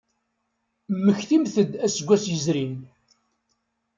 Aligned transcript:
Mmektimt-d 0.95 1.71
aseggas 1.85 2.23
yezrin. 2.31 2.75